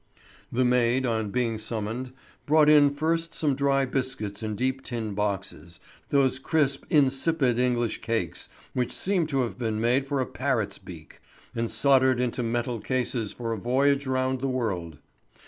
[0.51, 2.11] The maid, on being summoned,
[2.47, 8.49] brought in first some dry biscuits in deep tin boxes, those crisp, insipid English cakes
[8.73, 11.21] which seem to have been made for a parrot's beak,
[11.53, 14.97] and soldered into metal cases for a voyage round the world.